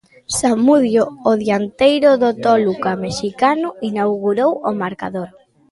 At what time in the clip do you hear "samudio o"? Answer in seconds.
0.39-1.31